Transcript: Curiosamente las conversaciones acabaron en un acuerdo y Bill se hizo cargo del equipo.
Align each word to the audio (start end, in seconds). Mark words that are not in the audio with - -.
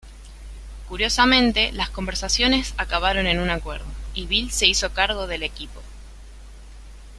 Curiosamente 0.89 1.71
las 1.73 1.91
conversaciones 1.91 2.73
acabaron 2.77 3.27
en 3.27 3.39
un 3.39 3.51
acuerdo 3.51 3.85
y 4.15 4.25
Bill 4.25 4.49
se 4.49 4.65
hizo 4.65 4.91
cargo 4.95 5.27
del 5.27 5.43
equipo. 5.43 5.79